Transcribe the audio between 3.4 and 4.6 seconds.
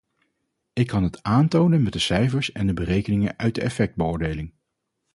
de effectbeoordeling.